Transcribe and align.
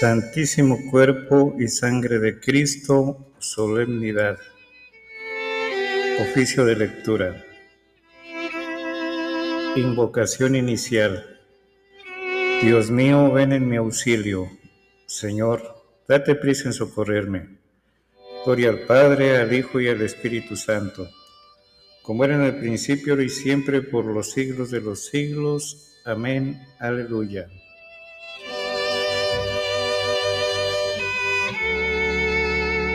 Santísimo 0.00 0.78
Cuerpo 0.90 1.54
y 1.58 1.68
Sangre 1.68 2.20
de 2.20 2.40
Cristo, 2.40 3.34
solemnidad. 3.38 4.38
Oficio 6.22 6.64
de 6.64 6.74
lectura. 6.74 7.44
Invocación 9.76 10.56
inicial. 10.56 11.38
Dios 12.62 12.90
mío, 12.90 13.30
ven 13.30 13.52
en 13.52 13.68
mi 13.68 13.76
auxilio. 13.76 14.48
Señor, 15.04 15.60
date 16.08 16.34
prisa 16.34 16.70
en 16.70 16.72
socorrerme. 16.72 17.58
Gloria 18.46 18.70
al 18.70 18.86
Padre, 18.86 19.36
al 19.36 19.52
Hijo 19.52 19.82
y 19.82 19.88
al 19.88 20.00
Espíritu 20.00 20.56
Santo, 20.56 21.10
como 22.00 22.24
era 22.24 22.36
en 22.36 22.42
el 22.44 22.58
principio, 22.58 23.20
y 23.20 23.28
siempre, 23.28 23.82
por 23.82 24.06
los 24.06 24.30
siglos 24.30 24.70
de 24.70 24.80
los 24.80 25.04
siglos. 25.04 25.98
Amén. 26.06 26.58
Aleluya. 26.78 27.50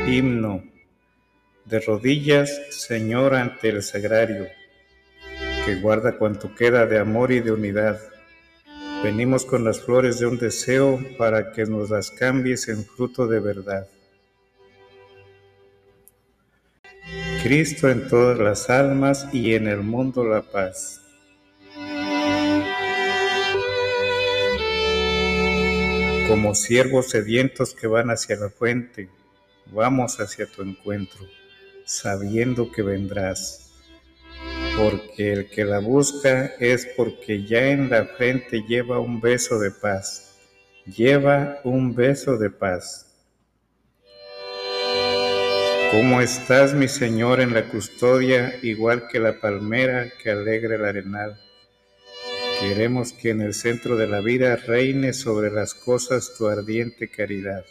Himno. 0.08 0.64
De 1.66 1.80
rodillas, 1.80 2.62
Señor, 2.70 3.34
ante 3.34 3.70
el 3.70 3.82
sagrario, 3.82 4.46
que 5.66 5.76
guarda 5.82 6.20
cuanto 6.20 6.54
queda 6.54 6.86
de 6.86 7.00
amor 7.00 7.32
y 7.32 7.40
de 7.40 7.52
unidad. 7.52 8.00
Venimos 9.04 9.46
con 9.46 9.64
las 9.64 9.82
flores 9.82 10.20
de 10.20 10.28
un 10.28 10.38
deseo 10.38 11.00
para 11.18 11.52
que 11.52 11.66
nos 11.66 11.90
las 11.90 12.12
cambies 12.12 12.68
en 12.68 12.86
fruto 12.86 13.26
de 13.26 13.40
verdad. 13.40 13.88
Cristo 17.42 17.90
en 17.90 18.08
todas 18.08 18.38
las 18.38 18.70
almas 18.70 19.28
y 19.34 19.56
en 19.56 19.68
el 19.68 19.82
mundo 19.82 20.24
la 20.24 20.44
paz. 20.44 21.02
Como 26.28 26.54
siervos 26.54 27.10
sedientos 27.10 27.74
que 27.74 27.88
van 27.88 28.12
hacia 28.12 28.36
la 28.36 28.50
fuente, 28.50 29.10
vamos 29.68 30.20
hacia 30.20 30.46
tu 30.46 30.62
encuentro, 30.62 31.26
sabiendo 31.86 32.72
que 32.72 32.82
vendrás. 32.82 33.72
Porque 34.78 35.32
el 35.32 35.50
que 35.50 35.64
la 35.64 35.80
busca 35.80 36.54
es 36.60 36.86
porque 36.98 37.46
ya 37.46 37.68
en 37.70 37.90
la 37.90 38.06
frente 38.06 38.64
lleva 38.68 39.00
un 39.00 39.22
beso 39.22 39.60
de 39.60 39.72
paz, 39.72 40.36
lleva 40.86 41.60
un 41.64 41.96
beso 41.96 42.38
de 42.38 42.50
paz. 42.50 43.06
¿Cómo 45.92 46.20
estás, 46.20 46.74
mi 46.74 46.90
Señor, 46.90 47.40
en 47.40 47.54
la 47.54 47.70
custodia, 47.70 48.60
igual 48.62 49.08
que 49.08 49.20
la 49.20 49.40
palmera 49.40 50.12
que 50.22 50.32
alegra 50.32 50.76
el 50.76 50.84
arenal? 50.84 51.40
Queremos 52.60 53.14
que 53.14 53.30
en 53.30 53.42
el 53.42 53.54
centro 53.54 53.96
de 53.96 54.08
la 54.08 54.20
vida 54.20 54.56
reine 54.56 55.14
sobre 55.14 55.52
las 55.52 55.74
cosas 55.74 56.34
tu 56.38 56.48
ardiente 56.48 57.10
caridad. 57.10 57.64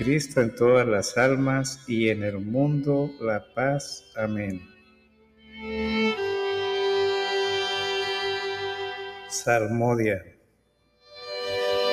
Cristo 0.00 0.40
en 0.40 0.54
todas 0.54 0.88
las 0.88 1.18
almas 1.18 1.84
y 1.86 2.08
en 2.08 2.24
el 2.24 2.38
mundo 2.38 3.10
la 3.20 3.44
paz. 3.52 4.02
Amén. 4.16 4.66
Salmodia. 9.28 10.24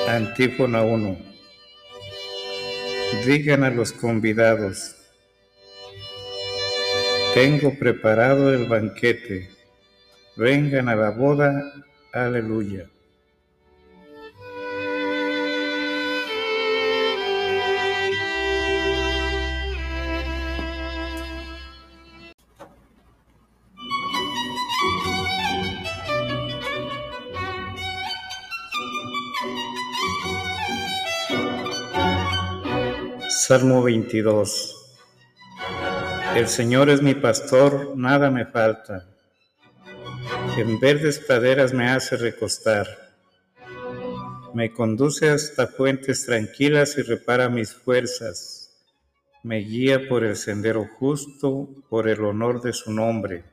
Antífona 0.08 0.84
1. 0.84 1.18
Digan 3.26 3.66
a 3.66 3.72
los 3.72 3.92
convidados, 3.92 4.96
tengo 7.34 7.78
preparado 7.78 8.54
el 8.54 8.70
banquete, 8.70 9.50
vengan 10.38 10.88
a 10.88 10.96
la 10.96 11.10
boda, 11.10 11.74
aleluya. 12.14 12.90
Salmo 33.48 33.82
22 33.82 34.76
El 36.36 36.50
Señor 36.50 36.90
es 36.90 37.02
mi 37.02 37.14
pastor, 37.16 37.94
nada 37.96 38.30
me 38.30 38.46
falta. 38.46 39.08
En 40.58 40.82
verdes 40.82 41.20
praderas 41.20 41.74
me 41.74 41.88
hace 41.88 42.18
recostar. 42.18 42.86
Me 44.54 44.74
conduce 44.74 45.30
hasta 45.30 45.68
fuentes 45.68 46.26
tranquilas 46.26 46.98
y 46.98 47.04
repara 47.04 47.48
mis 47.48 47.74
fuerzas. 47.74 48.84
Me 49.44 49.60
guía 49.60 50.10
por 50.10 50.26
el 50.26 50.36
sendero 50.36 50.86
justo, 51.00 51.70
por 51.90 52.10
el 52.10 52.26
honor 52.26 52.62
de 52.62 52.74
su 52.74 52.92
nombre. 52.92 53.46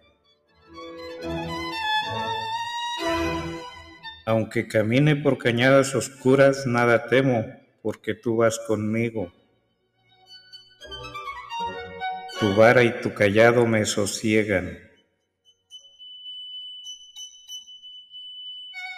Aunque 4.26 4.66
camine 4.66 5.14
por 5.14 5.38
cañadas 5.38 5.94
oscuras, 5.94 6.66
nada 6.66 7.06
temo, 7.06 7.46
porque 7.80 8.14
tú 8.14 8.38
vas 8.38 8.58
conmigo. 8.66 9.32
Tu 12.44 12.54
vara 12.54 12.82
y 12.82 13.00
tu 13.00 13.14
callado 13.14 13.66
me 13.66 13.86
sosiegan. 13.86 14.78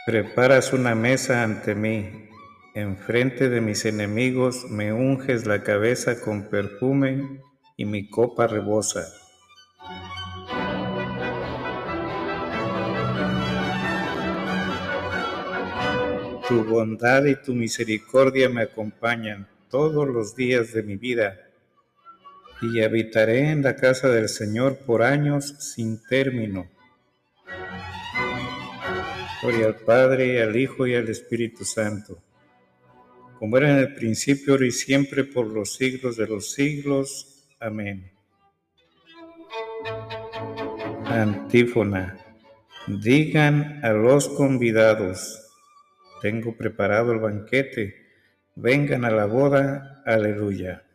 Preparas 0.04 0.72
una 0.72 0.96
mesa 0.96 1.44
ante 1.44 1.76
mí, 1.76 2.28
enfrente 2.74 3.48
de 3.48 3.60
mis 3.60 3.84
enemigos 3.84 4.64
me 4.68 4.92
unges 4.92 5.46
la 5.46 5.62
cabeza 5.62 6.20
con 6.20 6.50
perfume 6.50 7.40
y 7.76 7.84
mi 7.84 8.10
copa 8.10 8.48
rebosa. 8.48 9.06
Tu 16.48 16.64
bondad 16.64 17.24
y 17.26 17.36
tu 17.36 17.54
misericordia 17.54 18.48
me 18.48 18.62
acompañan 18.62 19.46
todos 19.70 20.08
los 20.08 20.34
días 20.34 20.72
de 20.72 20.82
mi 20.82 20.96
vida 20.96 21.45
y 22.62 22.82
habitaré 22.82 23.50
en 23.50 23.62
la 23.62 23.76
casa 23.76 24.08
del 24.08 24.28
Señor 24.28 24.78
por 24.78 25.02
años 25.02 25.54
sin 25.58 26.02
término. 26.02 26.68
Gloria 29.42 29.66
al 29.66 29.76
Padre, 29.76 30.42
al 30.42 30.56
Hijo 30.56 30.86
y 30.86 30.94
al 30.94 31.08
Espíritu 31.08 31.64
Santo, 31.64 32.18
como 33.38 33.58
era 33.58 33.70
en 33.70 33.78
el 33.78 33.94
principio, 33.94 34.54
ahora 34.54 34.66
y 34.66 34.70
siempre, 34.70 35.24
por 35.24 35.46
los 35.46 35.74
siglos 35.74 36.16
de 36.16 36.26
los 36.26 36.52
siglos. 36.52 37.44
Amén. 37.60 38.10
Antífona. 41.04 42.18
Digan 42.86 43.84
a 43.84 43.90
los 43.90 44.28
convidados, 44.28 45.50
tengo 46.22 46.56
preparado 46.56 47.12
el 47.12 47.18
banquete, 47.18 47.94
vengan 48.54 49.04
a 49.04 49.10
la 49.10 49.26
boda, 49.26 50.02
aleluya. 50.06 50.85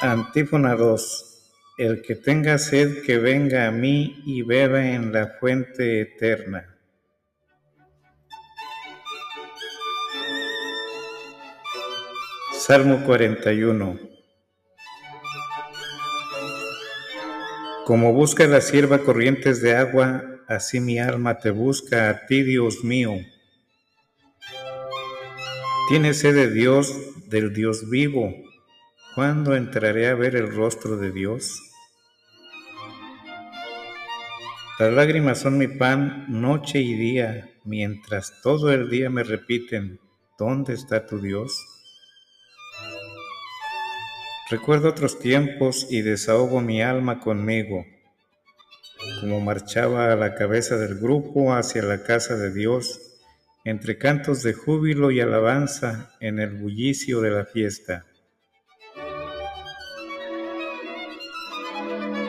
Antífona 0.00 0.74
2. 0.74 1.52
El 1.78 2.02
que 2.02 2.16
tenga 2.16 2.58
sed, 2.58 3.02
que 3.04 3.18
venga 3.18 3.66
a 3.66 3.70
mí 3.70 4.22
y 4.26 4.42
beba 4.42 4.84
en 4.84 5.12
la 5.12 5.28
fuente 5.38 6.00
eterna. 6.00 6.76
Salmo 12.52 13.04
41. 13.04 13.98
Como 17.84 18.12
busca 18.12 18.46
la 18.46 18.60
sierva 18.60 18.98
corrientes 18.98 19.60
de 19.60 19.76
agua, 19.76 20.24
así 20.48 20.80
mi 20.80 20.98
alma 20.98 21.38
te 21.38 21.50
busca 21.50 22.08
a 22.08 22.26
ti, 22.26 22.42
Dios 22.42 22.82
mío. 22.82 23.12
Tiene 25.88 26.14
sed 26.14 26.34
de 26.34 26.50
Dios, 26.50 27.13
del 27.34 27.52
Dios 27.52 27.90
vivo 27.90 28.32
¿Cuándo 29.16 29.54
entraré 29.54 30.08
a 30.08 30.14
ver 30.14 30.36
el 30.36 30.52
rostro 30.52 30.96
de 30.96 31.10
Dios? 31.10 31.60
Las 34.78 34.92
lágrimas 34.92 35.40
son 35.40 35.58
mi 35.58 35.66
pan 35.68 36.26
noche 36.28 36.80
y 36.80 36.94
día, 36.94 37.48
mientras 37.64 38.40
todo 38.42 38.72
el 38.72 38.88
día 38.90 39.10
me 39.10 39.22
repiten, 39.22 40.00
¿dónde 40.36 40.74
está 40.74 41.06
tu 41.06 41.20
Dios? 41.20 41.56
Recuerdo 44.50 44.88
otros 44.88 45.20
tiempos 45.20 45.86
y 45.90 46.02
desahogo 46.02 46.60
mi 46.60 46.82
alma 46.82 47.20
conmigo, 47.20 47.84
como 49.20 49.40
marchaba 49.40 50.12
a 50.12 50.16
la 50.16 50.34
cabeza 50.34 50.76
del 50.76 50.98
grupo 50.98 51.52
hacia 51.54 51.82
la 51.82 52.02
casa 52.02 52.36
de 52.36 52.52
Dios, 52.52 53.13
entre 53.64 53.96
cantos 53.96 54.42
de 54.42 54.52
júbilo 54.52 55.10
y 55.10 55.20
alabanza 55.20 56.14
en 56.20 56.38
el 56.38 56.50
bullicio 56.50 57.22
de 57.22 57.30
la 57.30 57.46
fiesta. 57.46 58.04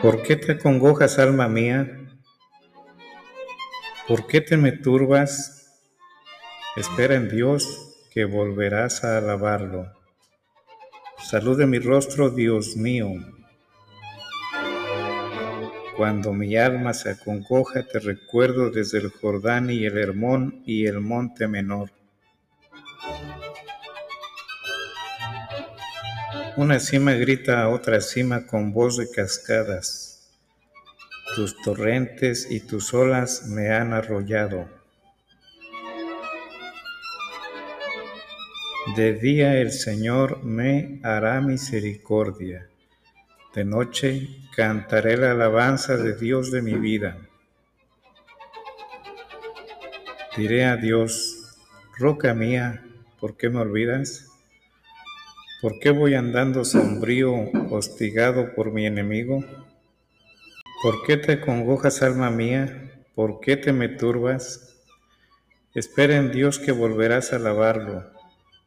¿Por 0.00 0.22
qué 0.22 0.36
te 0.36 0.52
acongojas, 0.52 1.18
alma 1.18 1.48
mía? 1.48 2.08
¿Por 4.08 4.26
qué 4.26 4.40
te 4.40 4.56
me 4.56 4.72
turbas? 4.72 5.82
Espera 6.76 7.16
en 7.16 7.28
Dios 7.28 8.06
que 8.12 8.24
volverás 8.24 9.04
a 9.04 9.18
alabarlo. 9.18 9.92
Salud 11.18 11.58
de 11.58 11.66
mi 11.66 11.78
rostro, 11.78 12.30
Dios 12.30 12.76
mío. 12.76 13.08
Cuando 15.96 16.34
mi 16.34 16.58
alma 16.58 16.92
se 16.92 17.08
acongoja, 17.08 17.82
te 17.82 17.98
recuerdo 17.98 18.70
desde 18.70 18.98
el 18.98 19.08
Jordán 19.08 19.70
y 19.70 19.86
el 19.86 19.96
Hermón 19.96 20.62
y 20.66 20.86
el 20.86 21.00
monte 21.00 21.48
menor. 21.48 21.90
Una 26.58 26.80
cima 26.80 27.12
grita 27.12 27.62
a 27.62 27.70
otra 27.70 28.02
cima 28.02 28.46
con 28.46 28.74
voz 28.74 28.98
de 28.98 29.10
cascadas. 29.10 30.30
Tus 31.34 31.56
torrentes 31.62 32.46
y 32.50 32.60
tus 32.60 32.92
olas 32.92 33.46
me 33.46 33.70
han 33.70 33.94
arrollado. 33.94 34.68
De 38.96 39.14
día 39.14 39.58
el 39.58 39.72
Señor 39.72 40.44
me 40.44 41.00
hará 41.02 41.40
misericordia. 41.40 42.68
De 43.56 43.64
noche 43.64 44.28
cantaré 44.54 45.16
la 45.16 45.30
alabanza 45.30 45.96
de 45.96 46.14
Dios 46.14 46.50
de 46.50 46.60
mi 46.60 46.74
vida. 46.74 47.16
Diré 50.36 50.66
a 50.66 50.76
Dios, 50.76 51.56
roca 51.96 52.34
mía, 52.34 52.84
¿por 53.18 53.38
qué 53.38 53.48
me 53.48 53.60
olvidas? 53.60 54.28
¿Por 55.62 55.78
qué 55.78 55.88
voy 55.88 56.12
andando 56.16 56.66
sombrío, 56.66 57.32
hostigado 57.70 58.54
por 58.54 58.72
mi 58.72 58.84
enemigo? 58.84 59.42
¿Por 60.82 61.02
qué 61.06 61.16
te 61.16 61.40
congojas, 61.40 62.02
alma 62.02 62.30
mía? 62.30 62.92
¿Por 63.14 63.40
qué 63.40 63.56
te 63.56 63.72
me 63.72 63.88
turbas? 63.88 64.76
Espera 65.74 66.16
en 66.16 66.30
Dios 66.30 66.58
que 66.58 66.72
volverás 66.72 67.32
a 67.32 67.36
alabarlo. 67.36 68.04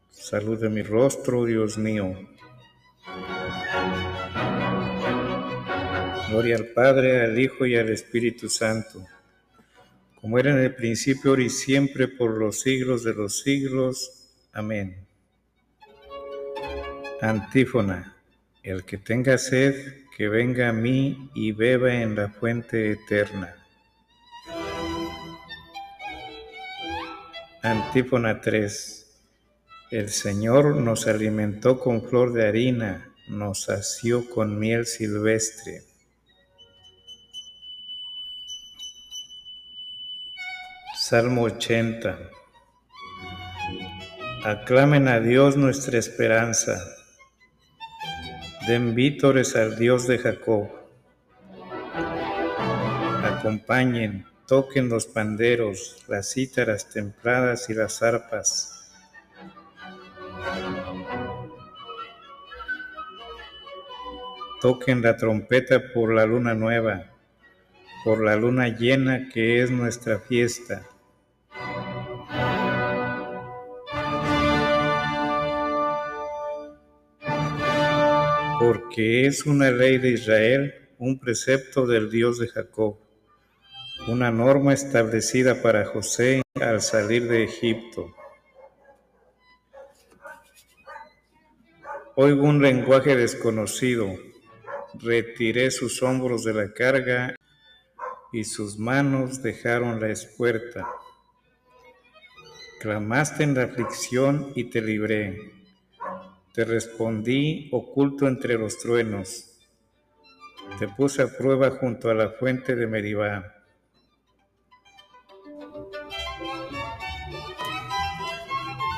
Salud 0.09 0.59
de 0.59 0.69
mi 0.69 0.81
rostro, 0.81 1.45
Dios 1.45 1.77
mío. 1.77 2.15
Gloria 6.29 6.57
al 6.57 6.67
Padre, 6.67 7.21
al 7.23 7.39
Hijo 7.39 7.65
y 7.65 7.75
al 7.75 7.89
Espíritu 7.89 8.49
Santo, 8.49 9.03
como 10.21 10.37
era 10.37 10.51
en 10.51 10.59
el 10.59 10.75
principio, 10.75 11.31
ahora 11.31 11.41
y 11.41 11.49
siempre, 11.49 12.07
por 12.07 12.37
los 12.37 12.61
siglos 12.61 13.03
de 13.03 13.15
los 13.15 13.39
siglos. 13.39 14.29
Amén. 14.53 15.07
Antífona. 17.19 18.15
El 18.61 18.85
que 18.85 18.99
tenga 18.99 19.39
sed, 19.39 20.05
que 20.15 20.29
venga 20.29 20.69
a 20.69 20.73
mí 20.73 21.31
y 21.33 21.51
beba 21.51 21.95
en 21.95 22.15
la 22.15 22.29
fuente 22.29 22.91
eterna. 22.91 23.55
Antífona 27.63 28.39
3. 28.39 29.17
El 29.89 30.09
Señor 30.09 30.75
nos 30.75 31.07
alimentó 31.07 31.79
con 31.79 32.03
flor 32.03 32.33
de 32.33 32.47
harina, 32.47 33.15
nos 33.27 33.63
sació 33.63 34.29
con 34.29 34.59
miel 34.59 34.85
silvestre. 34.85 35.88
Salmo 41.09 41.41
80. 41.45 42.19
Aclamen 44.43 45.07
a 45.07 45.19
Dios 45.19 45.57
nuestra 45.57 45.97
esperanza 45.97 46.85
Den 48.67 48.93
vítores 48.93 49.55
al 49.55 49.75
Dios 49.75 50.05
de 50.05 50.19
Jacob. 50.19 50.69
Acompañen, 53.23 54.27
toquen 54.47 54.87
los 54.89 55.07
panderos, 55.07 56.05
las 56.07 56.31
cítaras 56.31 56.91
templadas 56.91 57.71
y 57.71 57.73
las 57.73 58.03
arpas. 58.03 58.93
Toquen 64.61 65.01
la 65.01 65.17
trompeta 65.17 65.91
por 65.91 66.13
la 66.13 66.27
luna 66.27 66.53
nueva, 66.53 67.05
por 68.03 68.23
la 68.23 68.35
luna 68.35 68.67
llena 68.67 69.27
que 69.29 69.63
es 69.63 69.71
nuestra 69.71 70.19
fiesta. 70.19 70.85
Porque 78.71 79.25
es 79.25 79.47
una 79.47 79.71
ley 79.71 79.97
de 79.97 80.11
Israel, 80.11 80.89
un 80.99 81.17
precepto 81.17 81.87
del 81.87 82.11
Dios 82.11 82.37
de 82.37 82.47
Jacob, 82.49 82.99
una 84.07 84.29
norma 84.29 84.73
establecida 84.73 85.63
para 85.63 85.85
José 85.85 86.43
al 86.61 86.79
salir 86.79 87.27
de 87.27 87.45
Egipto. 87.45 88.13
Oigo 92.15 92.43
un 92.43 92.61
lenguaje 92.61 93.15
desconocido, 93.15 94.07
retiré 94.99 95.71
sus 95.71 96.03
hombros 96.03 96.43
de 96.43 96.53
la 96.53 96.71
carga 96.71 97.35
y 98.31 98.43
sus 98.43 98.77
manos 98.77 99.41
dejaron 99.41 99.99
la 99.99 100.09
espuerta. 100.09 100.87
Clamaste 102.81 103.41
en 103.41 103.55
la 103.55 103.63
aflicción 103.63 104.51
y 104.53 104.65
te 104.65 104.79
libré 104.79 105.58
te 106.53 106.65
respondí 106.65 107.69
oculto 107.71 108.27
entre 108.27 108.57
los 108.57 108.77
truenos. 108.79 109.57
Te 110.77 110.87
puse 110.87 111.21
a 111.21 111.37
prueba 111.37 111.71
junto 111.71 112.09
a 112.09 112.13
la 112.13 112.29
fuente 112.29 112.75
de 112.75 112.87
Meribá. 112.87 113.55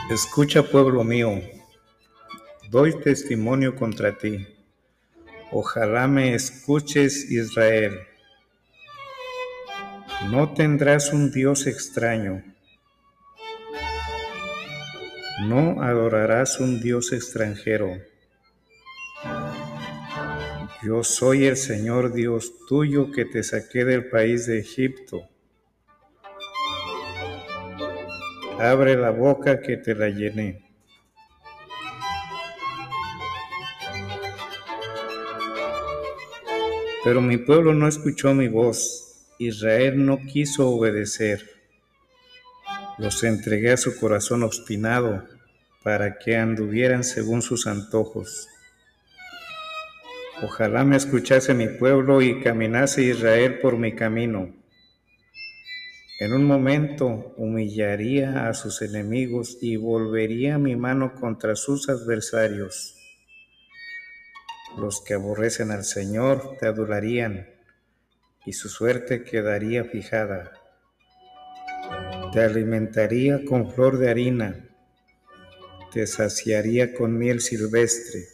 Escucha, 0.09 0.63
pueblo 0.63 1.03
mío, 1.03 1.41
doy 2.69 2.99
testimonio 2.99 3.75
contra 3.75 4.17
ti. 4.17 4.45
Ojalá 5.51 6.07
me 6.07 6.33
escuches, 6.33 7.31
Israel. 7.31 7.99
No 10.29 10.53
tendrás 10.53 11.13
un 11.13 11.31
Dios 11.31 11.67
extraño 11.67 12.50
no 15.39 15.81
adorarás 15.81 16.59
un 16.59 16.81
Dios 16.81 17.13
extranjero. 17.13 17.97
Yo 20.83 21.03
soy 21.03 21.45
el 21.45 21.57
Señor 21.57 22.13
Dios 22.13 22.53
tuyo 22.67 23.11
que 23.11 23.25
te 23.25 23.43
saqué 23.43 23.85
del 23.85 24.09
país 24.09 24.47
de 24.47 24.59
Egipto. 24.59 25.29
Abre 28.59 28.95
la 28.95 29.11
boca 29.11 29.61
que 29.61 29.77
te 29.77 29.95
la 29.95 30.09
llené. 30.09 30.71
Pero 37.03 37.21
mi 37.21 37.37
pueblo 37.37 37.73
no 37.73 37.87
escuchó 37.87 38.33
mi 38.33 38.47
voz, 38.47 39.25
Israel 39.39 40.05
no 40.05 40.19
quiso 40.19 40.69
obedecer. 40.69 41.50
Los 43.01 43.23
entregué 43.23 43.71
a 43.71 43.77
su 43.77 43.99
corazón 43.99 44.43
obstinado 44.43 45.27
para 45.83 46.19
que 46.19 46.37
anduvieran 46.37 47.03
según 47.03 47.41
sus 47.41 47.65
antojos. 47.65 48.47
Ojalá 50.43 50.83
me 50.83 50.97
escuchase 50.97 51.55
mi 51.55 51.67
pueblo 51.67 52.21
y 52.21 52.43
caminase 52.43 53.01
Israel 53.01 53.57
por 53.57 53.75
mi 53.75 53.95
camino. 53.95 54.53
En 56.19 56.31
un 56.31 56.43
momento 56.43 57.33
humillaría 57.37 58.47
a 58.47 58.53
sus 58.53 58.83
enemigos 58.83 59.57
y 59.61 59.77
volvería 59.77 60.59
mi 60.59 60.75
mano 60.75 61.15
contra 61.15 61.55
sus 61.55 61.89
adversarios. 61.89 62.95
Los 64.77 65.01
que 65.01 65.15
aborrecen 65.15 65.71
al 65.71 65.85
Señor 65.85 66.55
te 66.59 66.67
adularían 66.67 67.49
y 68.45 68.53
su 68.53 68.69
suerte 68.69 69.23
quedaría 69.23 69.85
fijada. 69.85 70.60
Te 72.33 72.39
alimentaría 72.39 73.43
con 73.43 73.73
flor 73.73 73.97
de 73.97 74.09
harina, 74.09 74.65
te 75.91 76.07
saciaría 76.07 76.93
con 76.93 77.17
miel 77.17 77.41
silvestre. 77.41 78.25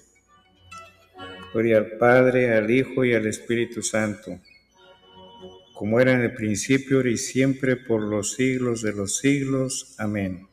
Gloria 1.52 1.78
al 1.78 1.98
Padre, 1.98 2.54
al 2.54 2.70
Hijo 2.70 3.04
y 3.06 3.16
al 3.16 3.26
Espíritu 3.26 3.82
Santo, 3.82 4.40
como 5.74 6.00
era 6.00 6.12
en 6.12 6.22
el 6.22 6.36
principio, 6.36 7.02
y 7.08 7.18
siempre, 7.18 7.76
por 7.76 8.02
los 8.04 8.34
siglos 8.34 8.84
de 8.84 8.94
los 8.94 9.18
siglos. 9.18 9.96
Amén. 9.98 10.48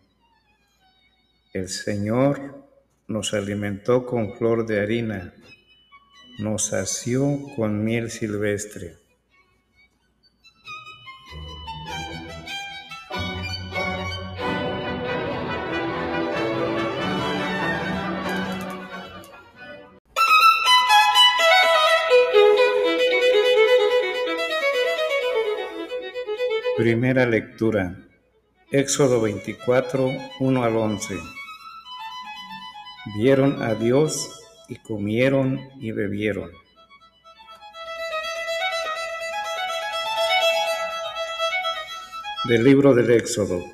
El 1.52 1.68
Señor 1.68 2.66
nos 3.08 3.34
alimentó 3.34 4.06
con 4.06 4.38
flor 4.38 4.64
de 4.64 4.80
harina, 4.80 5.34
nos 6.38 6.68
sació 6.68 7.38
con 7.56 7.84
miel 7.84 8.10
silvestre. 8.10 9.03
Primera 26.84 27.24
lectura. 27.24 27.96
Éxodo 28.70 29.22
24, 29.22 30.06
1 30.38 30.64
al 30.64 30.76
11. 30.76 31.14
Vieron 33.16 33.62
a 33.62 33.74
Dios 33.74 34.28
y 34.68 34.76
comieron 34.76 35.58
y 35.80 35.92
bebieron. 35.92 36.50
Del 42.50 42.64
libro 42.64 42.92
del 42.92 43.12
Éxodo. 43.12 43.64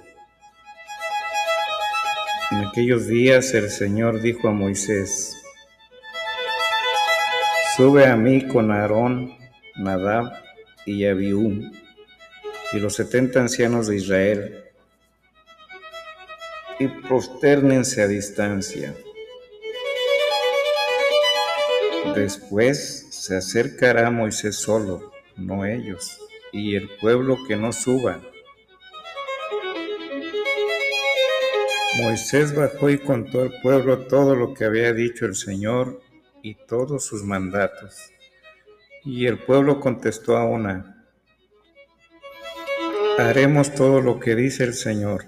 En 2.52 2.58
aquellos 2.58 3.08
días 3.08 3.52
el 3.54 3.70
Señor 3.70 4.22
dijo 4.22 4.46
a 4.46 4.52
Moisés, 4.52 5.36
Sube 7.76 8.06
a 8.06 8.14
mí 8.14 8.46
con 8.46 8.70
Aarón, 8.70 9.36
Nadab 9.74 10.32
y 10.86 11.06
Abiú 11.06 11.72
y 12.72 12.78
los 12.78 12.94
setenta 12.94 13.40
ancianos 13.40 13.86
de 13.86 13.96
Israel, 13.96 14.64
y 16.78 16.88
prosternense 16.88 18.02
a 18.02 18.06
distancia. 18.06 18.94
Después 22.14 23.06
se 23.10 23.36
acercará 23.36 24.10
Moisés 24.10 24.56
solo, 24.56 25.12
no 25.36 25.64
ellos, 25.66 26.18
y 26.52 26.74
el 26.74 26.88
pueblo 27.00 27.36
que 27.46 27.56
no 27.56 27.72
suba. 27.72 28.20
Moisés 31.98 32.54
bajó 32.54 32.88
y 32.88 32.98
contó 32.98 33.42
al 33.42 33.60
pueblo 33.60 34.06
todo 34.06 34.34
lo 34.34 34.54
que 34.54 34.64
había 34.64 34.92
dicho 34.92 35.26
el 35.26 35.34
Señor 35.34 36.00
y 36.42 36.54
todos 36.54 37.04
sus 37.04 37.24
mandatos. 37.24 38.10
Y 39.04 39.26
el 39.26 39.38
pueblo 39.38 39.80
contestó 39.80 40.36
a 40.36 40.44
una, 40.44 40.99
haremos 43.28 43.74
todo 43.74 44.00
lo 44.00 44.18
que 44.18 44.34
dice 44.34 44.64
el 44.64 44.74
Señor. 44.74 45.26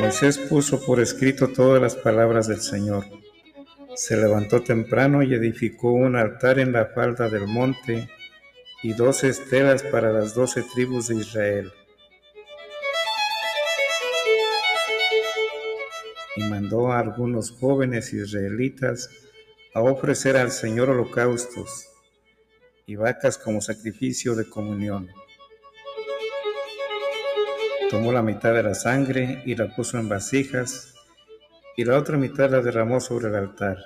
Moisés 0.00 0.38
puso 0.38 0.84
por 0.84 1.00
escrito 1.00 1.48
todas 1.48 1.80
las 1.80 1.94
palabras 1.94 2.48
del 2.48 2.60
Señor. 2.60 3.04
Se 3.94 4.16
levantó 4.16 4.62
temprano 4.62 5.22
y 5.22 5.34
edificó 5.34 5.92
un 5.92 6.16
altar 6.16 6.58
en 6.58 6.72
la 6.72 6.86
falda 6.86 7.28
del 7.28 7.46
monte 7.46 8.08
y 8.82 8.92
dos 8.92 9.24
estelas 9.24 9.82
para 9.82 10.12
las 10.12 10.34
doce 10.34 10.62
tribus 10.74 11.08
de 11.08 11.16
Israel. 11.16 11.72
Y 16.36 16.42
mandó 16.44 16.92
a 16.92 17.00
algunos 17.00 17.50
jóvenes 17.50 18.12
israelitas 18.12 19.10
a 19.74 19.82
ofrecer 19.82 20.36
al 20.36 20.50
Señor 20.50 20.90
holocaustos 20.90 21.88
y 22.86 22.96
vacas 22.96 23.36
como 23.36 23.60
sacrificio 23.60 24.34
de 24.34 24.48
comunión. 24.48 25.08
Tomó 27.90 28.12
la 28.12 28.22
mitad 28.22 28.52
de 28.52 28.62
la 28.62 28.74
sangre 28.74 29.42
y 29.46 29.54
la 29.54 29.74
puso 29.74 29.98
en 29.98 30.08
vasijas, 30.10 30.94
y 31.74 31.84
la 31.84 31.96
otra 31.96 32.18
mitad 32.18 32.50
la 32.50 32.60
derramó 32.60 33.00
sobre 33.00 33.28
el 33.28 33.34
altar. 33.34 33.78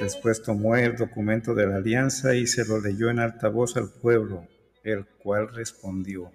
Después 0.00 0.42
tomó 0.42 0.76
el 0.76 0.96
documento 0.96 1.54
de 1.54 1.66
la 1.66 1.76
alianza 1.76 2.34
y 2.34 2.46
se 2.46 2.64
lo 2.64 2.80
leyó 2.80 3.10
en 3.10 3.18
alta 3.18 3.48
voz 3.48 3.76
al 3.76 3.90
pueblo, 3.90 4.46
el 4.84 5.06
cual 5.06 5.52
respondió. 5.52 6.30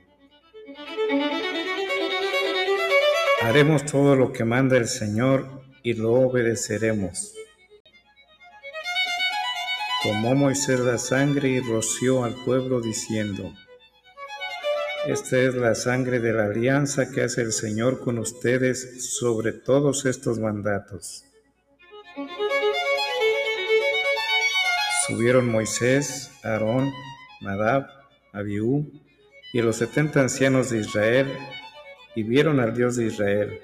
Haremos 3.41 3.86
todo 3.86 4.15
lo 4.15 4.34
que 4.34 4.43
manda 4.43 4.75
el 4.75 4.88
Señor 4.88 5.62
y 5.81 5.93
lo 5.93 6.12
obedeceremos. 6.13 7.34
Tomó 10.03 10.36
Moisés 10.36 10.79
la 10.81 10.98
sangre 10.98 11.50
y 11.50 11.60
roció 11.62 12.24
al 12.24 12.36
pueblo 12.43 12.81
diciendo, 12.81 13.53
esta 15.07 15.39
es 15.39 15.55
la 15.55 15.75
sangre 15.75 16.19
de 16.19 16.33
la 16.33 16.45
alianza 16.45 17.12
que 17.12 17.21
hace 17.21 17.41
el 17.41 17.51
Señor 17.51 18.00
con 18.00 18.17
ustedes 18.17 19.13
sobre 19.15 19.53
todos 19.53 20.05
estos 20.05 20.39
mandatos. 20.39 21.25
Subieron 25.07 25.50
Moisés, 25.50 26.31
Aarón, 26.43 26.91
Nadab, 27.41 27.88
Abiú 28.33 28.91
y 29.53 29.62
los 29.62 29.75
setenta 29.75 30.21
ancianos 30.21 30.71
de 30.71 30.79
Israel 30.79 31.27
y 32.15 32.24
vieron 32.24 32.59
al 32.59 32.75
Dios 32.75 32.95
de 32.95 33.05
Israel. 33.05 33.59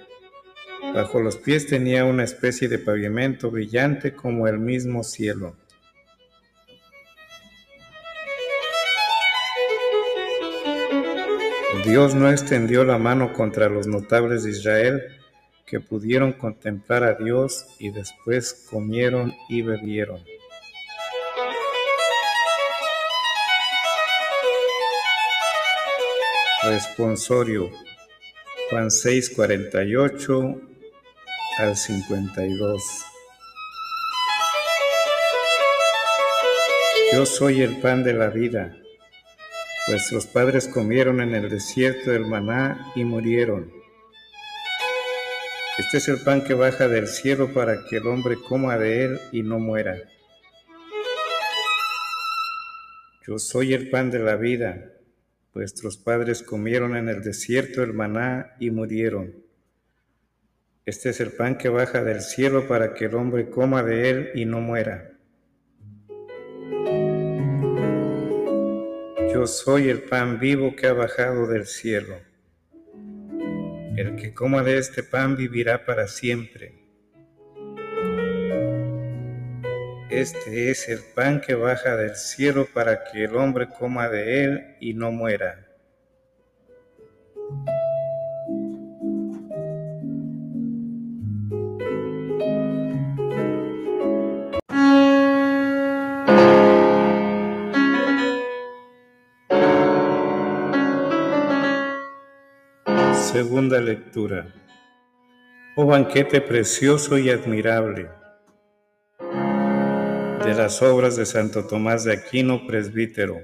Bajo 0.94 1.22
los 1.22 1.38
pies 1.38 1.66
tenía 1.66 2.06
una 2.06 2.24
especie 2.24 2.68
de 2.68 2.78
pavimento 2.78 3.50
brillante 3.50 4.14
como 4.14 4.48
el 4.48 4.60
mismo 4.60 5.04
cielo. 5.04 5.56
Dios 11.92 12.16
no 12.16 12.32
extendió 12.32 12.86
la 12.86 12.98
mano 12.98 13.34
contra 13.34 13.68
los 13.68 13.86
notables 13.86 14.46
de 14.46 14.52
Israel 14.52 15.02
que 15.66 15.82
pudieron 15.82 16.32
contemplar 16.32 17.04
a 17.04 17.16
Dios 17.16 17.66
y 17.80 17.92
después 17.92 18.66
comieron 18.72 19.34
y 19.50 19.62
bebieron. 19.62 20.24
Responsorio 26.64 27.70
Juan 28.70 28.90
6, 28.90 29.32
48 29.36 30.62
al 31.58 31.76
52. 31.76 32.84
Yo 37.12 37.26
soy 37.26 37.64
el 37.64 37.82
pan 37.82 38.06
de 38.06 38.14
la 38.14 38.30
vida. 38.30 38.78
Vuestros 39.92 40.26
padres 40.26 40.70
comieron 40.70 41.20
en 41.20 41.36
el 41.36 41.50
desierto 41.50 42.12
del 42.12 42.26
maná 42.26 42.94
y 42.96 43.04
murieron. 43.04 43.74
Este 45.78 45.98
es 45.98 46.08
el 46.08 46.24
pan 46.24 46.46
que 46.46 46.54
baja 46.54 46.88
del 46.88 47.10
cielo 47.10 47.54
para 47.54 47.84
que 47.84 47.98
el 47.98 48.08
hombre 48.08 48.38
coma 48.38 48.78
de 48.78 49.04
él 49.04 49.20
y 49.34 49.44
no 49.44 49.60
muera. 49.60 49.98
Yo 53.28 53.38
soy 53.38 53.74
el 53.74 53.90
pan 53.90 54.12
de 54.12 54.20
la 54.20 54.38
vida. 54.38 54.94
Vuestros 55.54 55.98
padres 55.98 56.42
comieron 56.42 56.96
en 56.96 57.10
el 57.10 57.22
desierto 57.22 57.84
el 57.84 57.92
maná 57.92 58.56
y 58.62 58.72
murieron. 58.72 59.36
Este 60.86 61.10
es 61.10 61.20
el 61.20 61.34
pan 61.34 61.58
que 61.58 61.68
baja 61.68 62.02
del 62.02 62.22
cielo 62.22 62.66
para 62.66 62.94
que 62.94 63.08
el 63.08 63.16
hombre 63.16 63.50
coma 63.50 63.84
de 63.84 64.10
él 64.10 64.30
y 64.36 64.46
no 64.46 64.62
muera. 64.62 65.11
Yo 69.34 69.48
soy 69.48 69.88
el 69.88 70.02
pan 70.02 70.40
vivo 70.40 70.76
que 70.76 70.88
ha 70.88 70.94
bajado 70.94 71.48
del 71.48 71.66
cielo. 71.66 72.18
El 73.96 74.18
que 74.18 74.34
coma 74.34 74.62
de 74.62 74.78
este 74.78 75.04
pan 75.04 75.38
vivirá 75.38 75.86
para 75.86 76.08
siempre. 76.08 76.74
Este 80.10 80.70
es 80.70 80.90
el 80.90 81.00
pan 81.16 81.40
que 81.40 81.56
baja 81.56 81.96
del 81.96 82.18
cielo 82.18 82.68
para 82.74 83.06
que 83.06 83.24
el 83.24 83.38
hombre 83.38 83.70
coma 83.70 84.10
de 84.10 84.44
él 84.44 84.76
y 84.82 84.94
no 84.96 85.14
muera. 85.14 85.71
Segunda 103.32 103.80
lectura. 103.80 104.54
Oh 105.78 105.86
banquete 105.86 106.42
precioso 106.42 107.18
y 107.18 107.30
admirable 107.30 108.10
de 110.44 110.54
las 110.54 110.82
obras 110.82 111.16
de 111.16 111.26
Santo 111.26 111.66
Tomás 111.66 112.04
de 112.04 112.12
Aquino, 112.12 112.68
presbítero. 112.68 113.38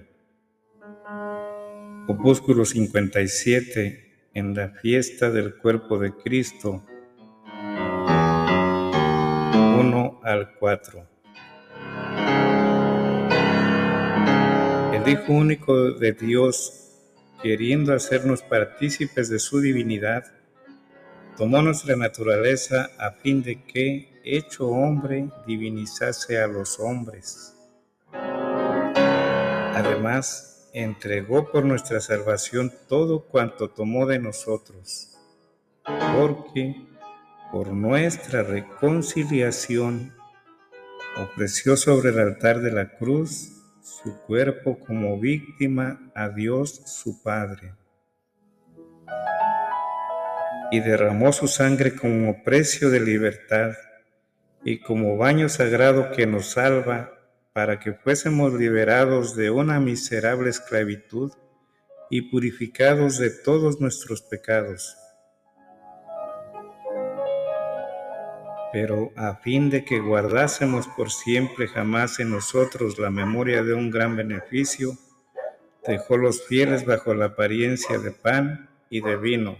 Opúsculo 2.09 2.65
57 2.65 4.29
en 4.33 4.53
la 4.53 4.71
fiesta 4.71 5.31
del 5.31 5.55
cuerpo 5.55 5.97
de 5.97 6.11
Cristo. 6.11 6.83
1 9.53 10.19
al 10.21 10.53
4. 10.59 11.07
El 14.91 15.07
Hijo 15.07 15.31
único 15.31 15.91
de 15.91 16.11
Dios 16.11 16.86
queriendo 17.41 17.93
hacernos 17.93 18.41
partícipes 18.41 19.29
de 19.29 19.39
su 19.39 19.59
divinidad, 19.59 20.25
tomó 21.37 21.61
nuestra 21.61 21.95
naturaleza 21.95 22.89
a 22.97 23.11
fin 23.11 23.43
de 23.43 23.63
que, 23.63 24.21
hecho 24.23 24.67
hombre, 24.67 25.29
divinizase 25.45 26.39
a 26.39 26.47
los 26.47 26.79
hombres. 26.79 27.53
Además, 29.73 30.69
entregó 30.73 31.51
por 31.51 31.63
nuestra 31.65 32.01
salvación 32.01 32.73
todo 32.87 33.25
cuanto 33.25 33.69
tomó 33.69 34.05
de 34.05 34.19
nosotros, 34.19 35.17
porque 36.15 36.75
por 37.51 37.69
nuestra 37.69 38.43
reconciliación 38.43 40.13
ofreció 41.17 41.77
sobre 41.77 42.09
el 42.09 42.19
altar 42.19 42.61
de 42.61 42.71
la 42.71 42.97
cruz 42.97 43.56
su 43.87 44.21
cuerpo 44.23 44.77
como 44.79 45.17
víctima 45.17 46.11
a 46.13 46.27
Dios 46.27 46.81
su 46.85 47.23
Padre, 47.23 47.73
y 50.71 50.81
derramó 50.81 51.31
su 51.31 51.47
sangre 51.47 51.95
como 51.95 52.43
precio 52.43 52.89
de 52.89 52.99
libertad 52.99 53.71
y 54.65 54.81
como 54.81 55.15
baño 55.15 55.47
sagrado 55.47 56.11
que 56.11 56.27
nos 56.27 56.47
salva 56.51 57.13
para 57.53 57.79
que 57.79 57.93
fuésemos 57.93 58.53
liberados 58.53 59.37
de 59.37 59.51
una 59.51 59.79
miserable 59.79 60.49
esclavitud 60.49 61.31
y 62.09 62.29
purificados 62.29 63.17
de 63.17 63.29
todos 63.29 63.79
nuestros 63.79 64.21
pecados. 64.21 64.97
Pero 68.79 69.11
a 69.15 69.33
fin 69.37 69.71
de 69.71 69.83
que 69.83 69.99
guardásemos 69.99 70.87
por 70.87 71.09
siempre 71.09 71.67
jamás 71.67 72.19
en 72.19 72.29
nosotros 72.29 72.99
la 72.99 73.09
memoria 73.09 73.63
de 73.63 73.73
un 73.73 73.89
gran 73.89 74.15
beneficio, 74.15 74.91
dejó 75.87 76.15
los 76.15 76.45
fieles 76.45 76.85
bajo 76.85 77.15
la 77.15 77.25
apariencia 77.25 77.97
de 77.97 78.11
pan 78.11 78.69
y 78.91 79.01
de 79.01 79.17
vino, 79.17 79.57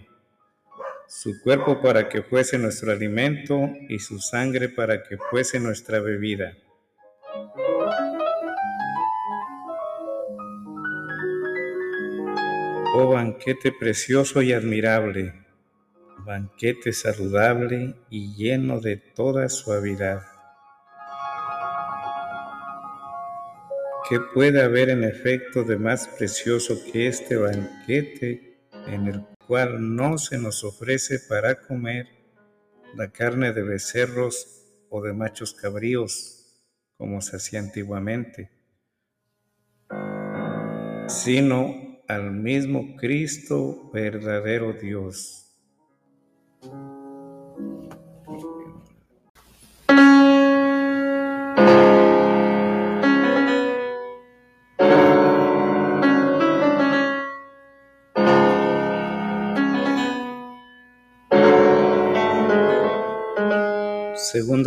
su 1.08 1.40
cuerpo 1.42 1.82
para 1.82 2.08
que 2.08 2.22
fuese 2.22 2.58
nuestro 2.58 2.92
alimento 2.92 3.68
y 3.88 3.98
su 3.98 4.20
sangre 4.20 4.68
para 4.68 5.02
que 5.02 5.18
fuese 5.18 5.58
nuestra 5.58 5.98
bebida. 5.98 6.56
Oh 12.94 13.10
banquete 13.10 13.72
precioso 13.72 14.42
y 14.42 14.52
admirable, 14.52 15.47
banquete 16.28 16.92
saludable 16.92 17.94
y 18.10 18.34
lleno 18.34 18.80
de 18.80 18.98
toda 18.98 19.48
suavidad. 19.48 20.20
¿Qué 24.06 24.20
puede 24.34 24.62
haber 24.62 24.90
en 24.90 25.04
efecto 25.04 25.64
de 25.64 25.78
más 25.78 26.06
precioso 26.06 26.76
que 26.92 27.06
este 27.06 27.36
banquete 27.36 28.60
en 28.88 29.06
el 29.06 29.26
cual 29.46 29.96
no 29.96 30.18
se 30.18 30.36
nos 30.36 30.64
ofrece 30.64 31.18
para 31.18 31.62
comer 31.62 32.06
la 32.94 33.10
carne 33.10 33.54
de 33.54 33.62
becerros 33.62 34.66
o 34.90 35.00
de 35.00 35.14
machos 35.14 35.54
cabríos, 35.54 36.44
como 36.98 37.22
se 37.22 37.36
hacía 37.36 37.60
antiguamente, 37.60 38.50
sino 41.06 42.02
al 42.06 42.32
mismo 42.32 42.96
Cristo, 42.96 43.90
verdadero 43.94 44.74
Dios. 44.74 45.47
Segunda 46.60 46.74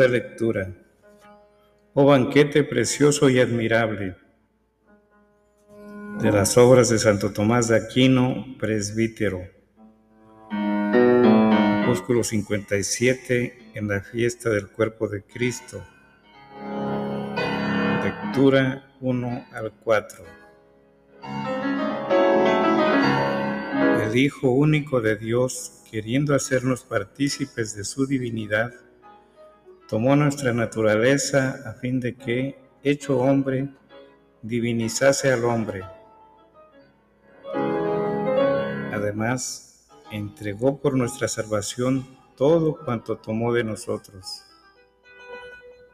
lectura. 0.08 0.74
Oh 1.94 2.06
banquete 2.06 2.64
precioso 2.64 3.30
y 3.30 3.40
admirable 3.40 4.16
de 6.22 6.32
las 6.32 6.58
obras 6.58 6.90
de 6.90 7.00
Santo 7.00 7.34
Tomás 7.34 7.68
de 7.68 7.76
Aquino, 7.76 8.46
presbítero. 8.58 9.61
Opúsculo 11.92 12.24
57 12.24 13.74
en 13.74 13.90
la 13.90 14.00
fiesta 14.00 14.50
del 14.50 14.70
cuerpo 14.70 15.10
de 15.10 15.24
Cristo. 15.24 15.84
Lectura 18.02 18.96
1 19.02 19.46
al 19.52 19.74
4. 19.74 20.24
El 24.06 24.16
Hijo 24.16 24.52
único 24.52 25.02
de 25.02 25.18
Dios, 25.18 25.82
queriendo 25.92 26.34
hacernos 26.34 26.86
partícipes 26.86 27.76
de 27.76 27.84
su 27.84 28.08
divinidad, 28.08 28.72
tomó 29.90 30.16
nuestra 30.16 30.54
naturaleza 30.54 31.60
a 31.66 31.74
fin 31.74 32.00
de 32.00 32.16
que, 32.16 32.58
hecho 32.84 33.20
hombre, 33.20 33.68
divinizase 34.42 35.30
al 35.30 35.44
hombre 35.44 35.84
Además, 38.94 39.71
entregó 40.12 40.80
por 40.80 40.96
nuestra 40.96 41.28
salvación 41.28 42.06
todo 42.36 42.78
cuanto 42.84 43.18
tomó 43.18 43.54
de 43.54 43.64
nosotros, 43.64 44.44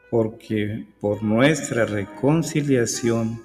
porque 0.09 0.87
por 0.99 1.23
nuestra 1.23 1.85
reconciliación 1.85 3.41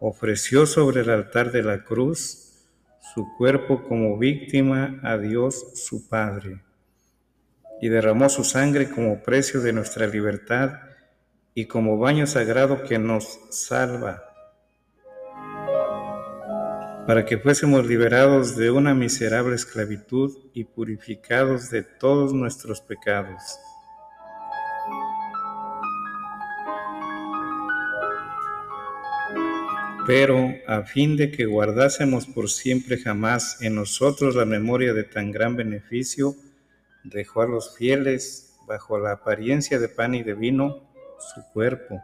ofreció 0.00 0.66
sobre 0.66 1.02
el 1.02 1.10
altar 1.10 1.50
de 1.52 1.62
la 1.62 1.84
cruz 1.84 2.66
su 3.14 3.26
cuerpo 3.36 3.84
como 3.84 4.18
víctima 4.18 5.00
a 5.02 5.18
Dios 5.18 5.72
su 5.74 6.08
Padre, 6.08 6.62
y 7.80 7.88
derramó 7.88 8.28
su 8.28 8.44
sangre 8.44 8.88
como 8.88 9.22
precio 9.22 9.60
de 9.60 9.72
nuestra 9.72 10.06
libertad 10.06 10.80
y 11.54 11.66
como 11.66 11.98
baño 11.98 12.26
sagrado 12.26 12.82
que 12.84 12.98
nos 12.98 13.40
salva 13.50 14.33
para 17.06 17.26
que 17.26 17.36
fuésemos 17.36 17.86
liberados 17.86 18.56
de 18.56 18.70
una 18.70 18.94
miserable 18.94 19.54
esclavitud 19.54 20.32
y 20.54 20.64
purificados 20.64 21.70
de 21.70 21.82
todos 21.82 22.32
nuestros 22.32 22.80
pecados. 22.80 23.58
Pero 30.06 30.54
a 30.66 30.82
fin 30.82 31.16
de 31.16 31.30
que 31.30 31.46
guardásemos 31.46 32.26
por 32.26 32.50
siempre 32.50 32.98
jamás 32.98 33.60
en 33.62 33.74
nosotros 33.74 34.34
la 34.34 34.44
memoria 34.44 34.92
de 34.94 35.04
tan 35.04 35.30
gran 35.30 35.56
beneficio, 35.56 36.34
dejó 37.04 37.42
a 37.42 37.46
los 37.46 37.76
fieles, 37.76 38.56
bajo 38.66 38.98
la 38.98 39.12
apariencia 39.12 39.78
de 39.78 39.88
pan 39.88 40.14
y 40.14 40.22
de 40.22 40.34
vino, 40.34 40.90
su 41.18 41.42
cuerpo, 41.52 42.02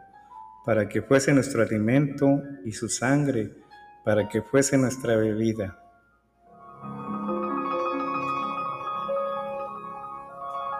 para 0.63 0.87
que 0.89 1.01
fuese 1.01 1.33
nuestro 1.33 1.63
alimento 1.63 2.41
y 2.65 2.71
su 2.71 2.87
sangre 2.87 3.60
para 4.03 4.27
que 4.27 4.41
fuese 4.41 4.77
nuestra 4.77 5.15
bebida. 5.15 5.77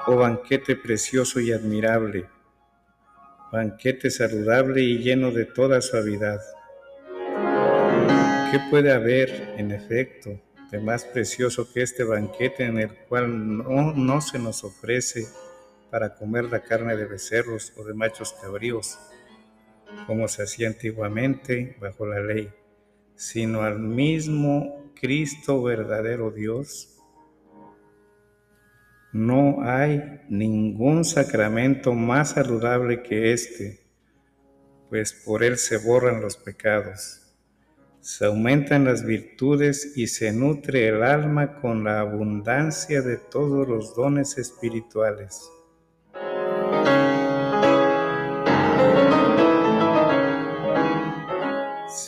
Oh 0.07 0.15
banquete 0.15 0.75
precioso 0.75 1.39
y 1.39 1.51
admirable, 1.51 2.27
banquete 3.51 4.09
saludable 4.09 4.81
y 4.81 4.97
lleno 4.97 5.31
de 5.31 5.45
toda 5.45 5.79
suavidad. 5.81 6.41
¿Qué 8.51 8.59
puede 8.69 8.91
haber, 8.91 9.53
en 9.57 9.71
efecto, 9.71 10.41
de 10.71 10.79
más 10.79 11.05
precioso 11.05 11.71
que 11.71 11.83
este 11.83 12.03
banquete 12.03 12.65
en 12.65 12.79
el 12.79 12.89
cual 13.07 13.57
no, 13.57 13.93
no 13.93 14.21
se 14.21 14.39
nos 14.39 14.63
ofrece 14.63 15.27
para 15.91 16.15
comer 16.15 16.45
la 16.45 16.61
carne 16.61 16.95
de 16.95 17.05
becerros 17.05 17.73
o 17.77 17.83
de 17.83 17.93
machos 17.93 18.33
cabríos, 18.41 18.97
como 20.07 20.27
se 20.27 20.43
hacía 20.43 20.67
antiguamente 20.67 21.77
bajo 21.79 22.05
la 22.05 22.19
ley? 22.21 22.51
Sino 23.21 23.61
al 23.61 23.77
mismo 23.77 24.91
Cristo 24.99 25.61
verdadero 25.61 26.31
Dios. 26.31 26.97
No 29.13 29.61
hay 29.61 30.21
ningún 30.27 31.05
sacramento 31.05 31.93
más 31.93 32.31
saludable 32.31 33.03
que 33.03 33.31
este, 33.31 33.85
pues 34.89 35.13
por 35.13 35.43
él 35.43 35.57
se 35.57 35.77
borran 35.77 36.19
los 36.19 36.35
pecados, 36.35 37.35
se 37.99 38.25
aumentan 38.25 38.85
las 38.85 39.05
virtudes 39.05 39.95
y 39.95 40.07
se 40.07 40.33
nutre 40.33 40.87
el 40.87 41.03
alma 41.03 41.61
con 41.61 41.83
la 41.83 41.99
abundancia 41.99 43.03
de 43.03 43.17
todos 43.17 43.67
los 43.67 43.95
dones 43.95 44.39
espirituales. 44.39 45.47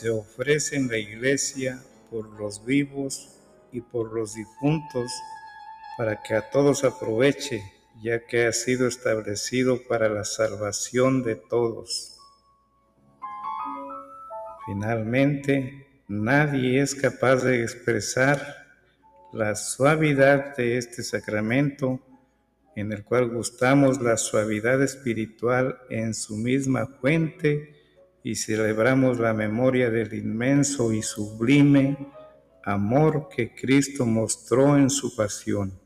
Se 0.04 0.10
ofrece 0.10 0.76
en 0.76 0.90
la 0.90 0.98
iglesia 0.98 1.82
por 2.12 2.28
los 2.38 2.66
vivos 2.66 3.40
y 3.72 3.80
por 3.80 4.12
los 4.12 4.36
difuntos 4.36 5.10
para 5.98 6.22
que 6.22 6.36
a 6.36 6.50
todos 6.50 6.84
aproveche, 6.84 7.64
ya 8.04 8.26
que 8.26 8.46
ha 8.46 8.52
sido 8.52 8.86
establecido 8.86 9.80
para 9.88 10.10
la 10.10 10.26
salvación 10.26 11.24
de 11.24 11.36
todos. 11.36 12.18
Finalmente, 14.66 15.88
nadie 16.10 16.82
es 16.82 16.96
capaz 16.96 17.38
de 17.38 17.64
expresar 17.64 18.46
la 19.32 19.56
suavidad 19.56 20.58
de 20.58 20.80
este 20.80 21.02
sacramento 21.02 22.02
en 22.76 22.92
el 22.92 23.06
cual 23.06 23.30
gustamos 23.30 24.02
la 24.02 24.18
suavidad 24.18 24.84
espiritual 24.84 25.80
en 25.90 26.14
su 26.14 26.36
misma 26.36 26.88
fuente 26.88 27.83
y 28.24 28.36
celebramos 28.36 29.20
la 29.20 29.34
memoria 29.34 29.90
del 29.90 30.14
inmenso 30.14 30.94
y 30.94 31.02
sublime 31.02 31.98
amor 32.64 33.28
que 33.28 33.54
Cristo 33.54 34.06
mostró 34.06 34.78
en 34.78 34.90
su 34.90 35.14
pasión. 35.16 35.78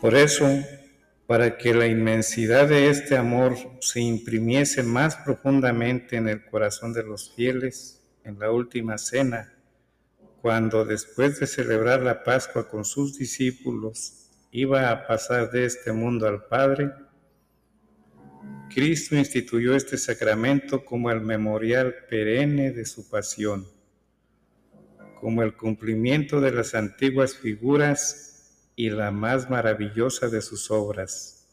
Por 0.00 0.14
eso, 0.14 0.46
para 1.26 1.56
que 1.56 1.72
la 1.72 1.86
inmensidad 1.86 2.68
de 2.68 2.90
este 2.90 3.16
amor 3.16 3.56
se 3.80 4.00
imprimiese 4.00 4.82
más 4.82 5.16
profundamente 5.16 6.16
en 6.16 6.28
el 6.28 6.44
corazón 6.44 6.92
de 6.92 7.04
los 7.04 7.32
fieles 7.34 8.02
en 8.24 8.38
la 8.38 8.50
última 8.50 8.98
cena, 8.98 9.54
cuando 10.42 10.84
después 10.84 11.40
de 11.40 11.46
celebrar 11.46 12.02
la 12.02 12.24
Pascua 12.24 12.68
con 12.68 12.84
sus 12.84 13.16
discípulos 13.16 14.28
iba 14.50 14.90
a 14.90 15.06
pasar 15.06 15.50
de 15.50 15.64
este 15.64 15.92
mundo 15.92 16.26
al 16.26 16.44
Padre, 16.46 16.90
Cristo 18.74 19.16
instituyó 19.16 19.74
este 19.74 19.98
sacramento 19.98 20.84
como 20.84 21.10
el 21.10 21.20
memorial 21.20 21.94
perenne 22.08 22.72
de 22.72 22.86
su 22.86 23.08
pasión, 23.08 23.66
como 25.20 25.42
el 25.42 25.56
cumplimiento 25.56 26.40
de 26.40 26.52
las 26.52 26.74
antiguas 26.74 27.36
figuras 27.36 28.70
y 28.74 28.88
la 28.88 29.10
más 29.10 29.50
maravillosa 29.50 30.28
de 30.28 30.40
sus 30.40 30.70
obras, 30.70 31.48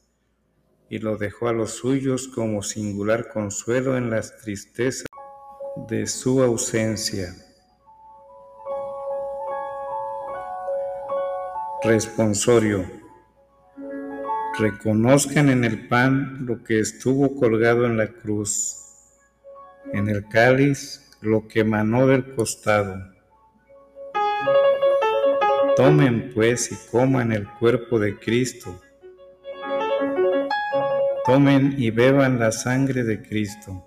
y 0.89 0.99
lo 0.99 1.17
dejó 1.17 1.49
a 1.49 1.53
los 1.53 1.71
suyos 1.71 2.27
como 2.29 2.63
singular 2.63 3.27
consuelo 3.27 3.97
en 3.97 4.09
las 4.09 4.37
tristezas 4.37 5.05
de 5.89 6.07
su 6.07 6.41
ausencia. 6.41 7.35
Responsorio 11.83 13.08
reconozcan 14.59 15.49
en 15.49 15.63
el 15.63 15.87
pan 15.87 16.45
lo 16.45 16.63
que 16.63 16.79
estuvo 16.79 17.35
colgado 17.35 17.85
en 17.85 17.97
la 17.97 18.07
cruz, 18.07 18.75
en 19.93 20.09
el 20.09 20.27
cáliz 20.27 21.09
lo 21.21 21.47
que 21.47 21.61
emanó 21.61 22.07
del 22.07 22.35
costado. 22.35 22.95
Tomen 25.77 26.31
pues 26.33 26.71
y 26.73 26.75
coman 26.91 27.31
el 27.31 27.47
cuerpo 27.47 27.99
de 27.99 28.17
Cristo. 28.19 28.81
Tomen 31.25 31.75
y 31.77 31.89
beban 31.91 32.37
la 32.37 32.51
sangre 32.51 33.03
de 33.03 33.21
Cristo. 33.21 33.85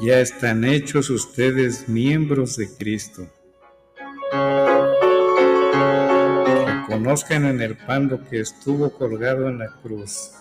Ya 0.00 0.20
están 0.20 0.64
hechos 0.64 1.10
ustedes 1.10 1.88
miembros 1.88 2.56
de 2.56 2.68
Cristo. 2.74 3.28
Conozcan 6.96 7.44
en 7.44 7.60
el 7.60 7.76
pan 7.76 8.08
lo 8.08 8.24
que 8.24 8.40
estuvo 8.40 8.90
colgado 8.90 9.50
en 9.50 9.58
la 9.58 9.68
cruz, 9.82 10.32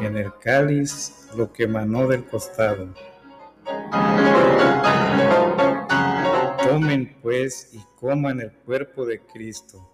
en 0.00 0.16
el 0.16 0.32
cáliz 0.38 1.28
lo 1.36 1.52
que 1.52 1.64
emanó 1.64 2.06
del 2.06 2.24
costado. 2.24 2.94
Tomen 6.62 7.18
pues 7.20 7.70
y 7.72 7.80
coman 7.96 8.40
el 8.40 8.52
cuerpo 8.52 9.04
de 9.04 9.18
Cristo. 9.18 9.90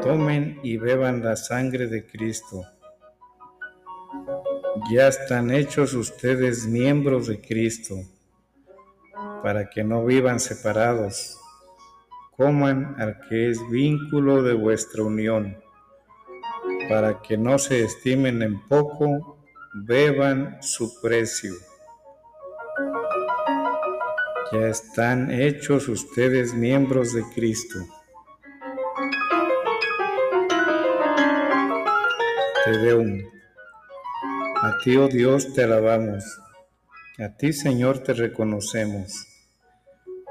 Tomen 0.00 0.58
y 0.62 0.78
beban 0.78 1.22
la 1.22 1.36
sangre 1.36 1.86
de 1.86 2.06
Cristo. 2.06 2.64
Ya 4.90 5.08
están 5.08 5.50
hechos 5.50 5.92
ustedes 5.92 6.66
miembros 6.66 7.26
de 7.26 7.42
Cristo, 7.42 7.96
para 9.42 9.68
que 9.68 9.84
no 9.84 10.02
vivan 10.06 10.40
separados 10.40 11.38
coman 12.38 12.94
al 13.00 13.18
que 13.28 13.50
es 13.50 13.58
vínculo 13.68 14.44
de 14.44 14.54
vuestra 14.54 15.02
unión, 15.02 15.58
para 16.88 17.20
que 17.20 17.36
no 17.36 17.58
se 17.58 17.82
estimen 17.82 18.42
en 18.42 18.64
poco, 18.68 19.40
beban 19.74 20.62
su 20.62 21.00
precio. 21.00 21.52
Ya 24.52 24.68
están 24.68 25.32
hechos 25.32 25.88
ustedes 25.88 26.54
miembros 26.54 27.12
de 27.12 27.24
Cristo. 27.34 27.80
Te 32.64 32.78
Deum. 32.78 33.18
A 34.62 34.78
ti, 34.84 34.96
oh 34.96 35.08
Dios, 35.08 35.52
te 35.54 35.64
alabamos. 35.64 36.24
A 37.18 37.36
ti, 37.36 37.52
Señor, 37.52 37.98
te 37.98 38.12
reconocemos. 38.14 39.27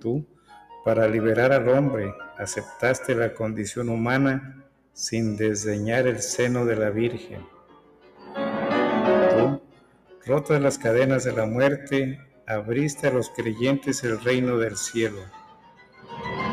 Tú, 0.00 0.26
para 0.84 1.06
liberar 1.06 1.52
al 1.52 1.68
hombre, 1.68 2.14
aceptaste 2.38 3.14
la 3.14 3.34
condición 3.34 3.90
humana 3.90 4.64
sin 4.94 5.36
desdeñar 5.36 6.06
el 6.06 6.20
seno 6.20 6.64
de 6.64 6.76
la 6.76 6.90
Virgen. 6.90 7.46
Tú, 9.30 9.60
rotas 10.24 10.60
las 10.60 10.78
cadenas 10.78 11.24
de 11.24 11.32
la 11.32 11.44
muerte, 11.44 12.18
abriste 12.46 13.08
a 13.08 13.12
los 13.12 13.30
creyentes 13.30 14.02
el 14.02 14.20
reino 14.20 14.56
del 14.56 14.76
cielo. 14.76 15.20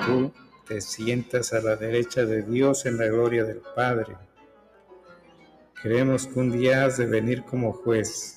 Tú 0.06 0.34
te 0.68 0.82
sientas 0.82 1.54
a 1.54 1.62
la 1.62 1.78
derecha 1.78 2.26
de 2.26 2.44
Dios 2.44 2.86
en 2.86 2.98
la 2.98 3.06
gloria 3.06 3.46
del 3.46 3.62
Padre. 3.76 4.16
Creemos 5.82 6.28
que 6.28 6.40
un 6.40 6.52
día 6.52 6.86
has 6.86 6.98
de 6.98 7.06
venir 7.06 7.44
como 7.44 7.72
juez 7.72 8.37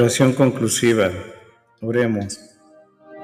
Oración 0.00 0.32
conclusiva. 0.32 1.10
Oremos. 1.80 2.38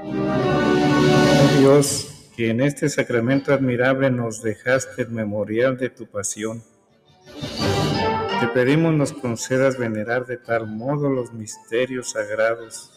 Oh 0.02 1.60
Dios, 1.60 2.32
que 2.36 2.50
en 2.50 2.60
este 2.60 2.88
sacramento 2.88 3.54
admirable 3.54 4.10
nos 4.10 4.42
dejaste 4.42 5.02
el 5.02 5.10
memorial 5.10 5.78
de 5.78 5.90
tu 5.90 6.06
pasión. 6.06 6.64
Te 8.40 8.48
pedimos 8.48 8.92
nos 8.92 9.12
concedas 9.12 9.78
venerar 9.78 10.26
de 10.26 10.36
tal 10.36 10.66
modo 10.66 11.10
los 11.10 11.32
misterios 11.32 12.10
sagrados 12.10 12.90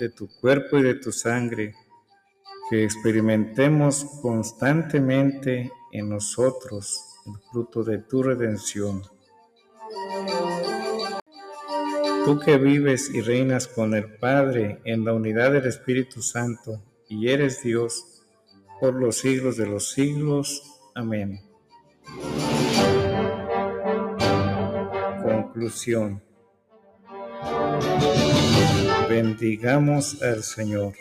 de 0.00 0.08
tu 0.08 0.26
cuerpo 0.40 0.78
y 0.78 0.84
de 0.84 0.94
tu 0.94 1.12
sangre, 1.12 1.74
que 2.70 2.84
experimentemos 2.84 4.06
constantemente 4.22 5.70
en 5.92 6.08
nosotros 6.08 7.04
el 7.26 7.34
fruto 7.52 7.84
de 7.84 7.98
tu 7.98 8.22
redención 8.22 9.02
Tú 12.24 12.40
que 12.40 12.56
vives 12.56 13.10
y 13.12 13.20
reinas 13.20 13.68
con 13.68 13.92
el 13.92 14.16
Padre 14.16 14.80
en 14.84 15.04
la 15.04 15.12
unidad 15.12 15.52
del 15.52 15.66
Espíritu 15.66 16.22
Santo 16.22 16.82
y 17.06 17.28
eres 17.28 17.62
Dios 17.62 18.22
por 18.80 18.94
los 18.94 19.18
siglos 19.18 19.58
de 19.58 19.66
los 19.66 19.90
siglos. 19.90 20.62
Amén. 20.94 21.40
Conclusión. 25.22 26.22
Bendigamos 29.08 30.22
al 30.22 30.42
Señor. 30.42 30.94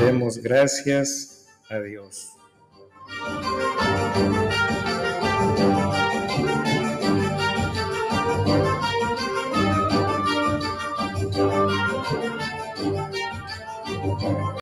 Demos 0.00 0.38
gracias 0.38 1.46
a 1.68 1.78
Dios. 1.80 2.30